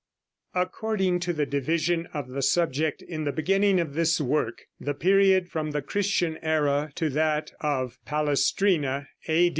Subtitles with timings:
[0.55, 5.51] According to the division of the subject in the beginning of this work, the period
[5.51, 9.49] from the Christian era to that of Palestrina, A.